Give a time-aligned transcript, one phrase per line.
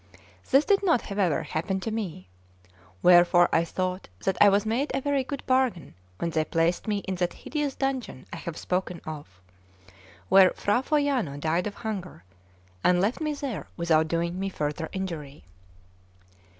[0.49, 2.27] This did not, however, happen to me;
[3.03, 7.03] wherefore I thought that I had made a very good bargain when they placed me
[7.07, 9.39] in that hideous dungeon I have spoken of,
[10.27, 12.23] where Fra Foiano died of hunger,
[12.83, 15.43] and left me there without doing me further injury.